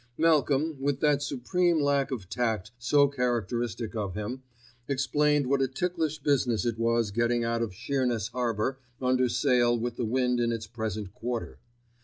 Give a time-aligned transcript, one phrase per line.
[0.17, 4.41] Malcolm, with that supreme lack of tact so characteristic of him,
[4.87, 9.97] explained what a ticklish business it was getting out of Sheerness Harbour under sail with
[9.97, 11.59] the wind in its present quarter.